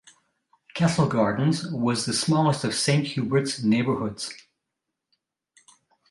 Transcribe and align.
Castle 0.73 1.07
Gardens 1.07 1.67
was 1.71 2.07
the 2.07 2.13
smallest 2.13 2.63
of 2.63 2.73
Saint-Hubert's 2.73 3.61
neighbourhoods. 3.63 4.33